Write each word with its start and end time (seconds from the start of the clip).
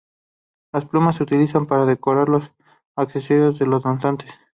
Las 0.73 0.87
plumas 0.87 1.17
se 1.17 1.21
utilizan 1.21 1.67
para 1.67 1.85
decorar 1.85 2.27
los 2.27 2.51
accesorios 2.95 3.59
de 3.59 3.67
los 3.67 3.83
danzantes. 3.83 4.31